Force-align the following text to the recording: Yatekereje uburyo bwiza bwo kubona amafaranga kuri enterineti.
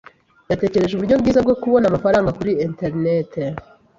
Yatekereje 0.51 0.93
uburyo 0.95 1.15
bwiza 1.21 1.39
bwo 1.45 1.55
kubona 1.61 1.85
amafaranga 1.87 2.35
kuri 2.37 2.51
enterineti. 2.65 3.43